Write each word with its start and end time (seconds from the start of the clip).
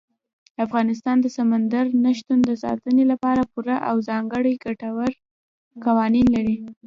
افغانستان 0.65 1.17
د 1.21 1.27
سمندر 1.37 1.85
نه 2.03 2.11
شتون 2.17 2.39
د 2.45 2.51
ساتنې 2.63 3.03
لپاره 3.11 3.49
پوره 3.53 3.77
او 3.89 3.95
ځانګړي 4.09 4.53
ګټور 4.65 5.11
قوانین 5.85 6.27
لري. 6.35 6.57